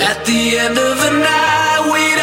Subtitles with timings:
[0.00, 2.19] At the end of the night, we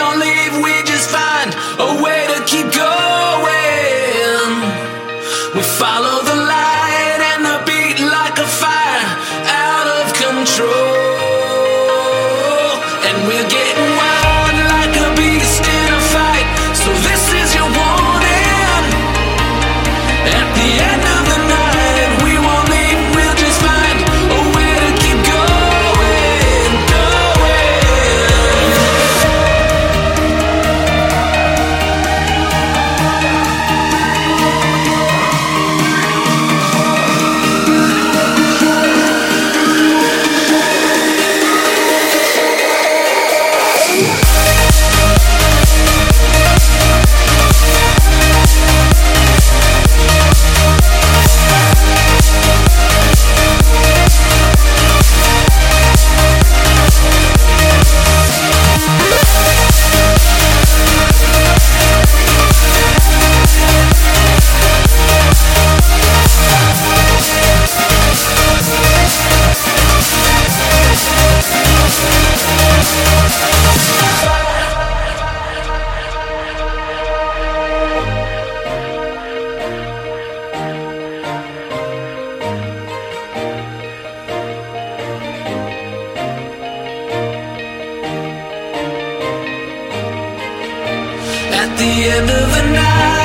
[91.60, 93.17] At the end of the night